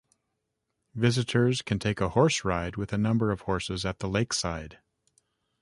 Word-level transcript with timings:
Visitors 0.95 1.61
can 1.61 1.77
take 1.77 2.01
a 2.01 2.09
horse 2.09 2.43
ride 2.43 2.75
with 2.75 2.91
a 2.91 2.97
number 2.97 3.29
of 3.29 3.41
horses 3.41 3.85
at 3.85 3.99
the 3.99 4.09
lakeside. 4.09 4.79